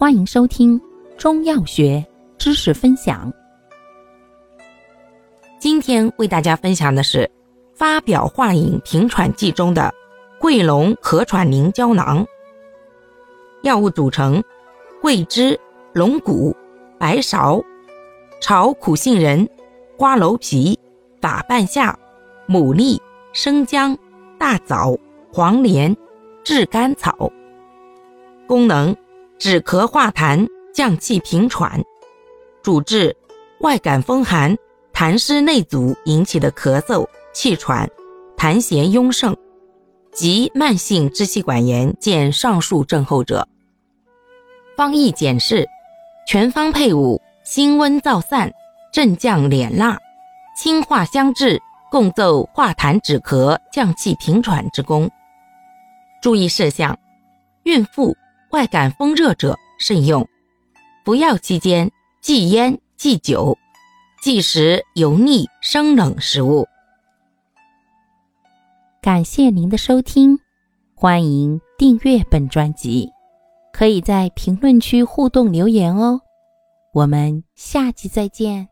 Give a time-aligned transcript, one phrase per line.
[0.00, 0.80] 欢迎收听
[1.16, 2.06] 中药学
[2.38, 3.32] 知识分享。
[5.58, 7.28] 今天为大家分享的是
[7.74, 9.92] 发表化饮平喘剂中的
[10.38, 12.24] 桂龙咳喘宁胶囊。
[13.64, 14.40] 药物组成：
[15.02, 15.58] 桂枝、
[15.92, 16.54] 龙骨、
[16.96, 17.60] 白芍、
[18.40, 19.48] 炒苦杏仁、
[19.96, 20.78] 瓜蒌皮、
[21.20, 21.98] 法半夏、
[22.46, 23.00] 牡蛎、
[23.32, 23.98] 生姜、
[24.38, 24.96] 大枣、
[25.32, 25.92] 黄连、
[26.44, 27.28] 炙甘草。
[28.46, 28.94] 功能：
[29.38, 31.82] 止咳化痰，降气平喘。
[32.62, 33.16] 主治
[33.60, 34.56] 外感风寒、
[34.92, 37.88] 痰湿内阻引起的咳嗽、气喘、
[38.36, 39.36] 痰涎壅盛
[40.12, 43.46] 及慢性支气管炎见上述症候者。
[44.76, 45.66] 方义简释：
[46.26, 48.52] 全方配伍，辛温燥散，
[48.92, 49.98] 镇降敛辣，
[50.56, 55.08] 清化相治，共奏化痰止咳、降气平喘之功。
[56.20, 56.98] 注意事项：
[57.62, 58.16] 孕妇。
[58.50, 60.26] 外感风热者慎用，
[61.04, 63.56] 服药期间忌烟忌酒，
[64.22, 66.66] 忌食油腻生冷食物。
[69.02, 70.38] 感谢您的收听，
[70.94, 73.10] 欢迎订阅本专辑，
[73.72, 76.20] 可以在评论区互动留言哦。
[76.94, 78.68] 我们下期再见。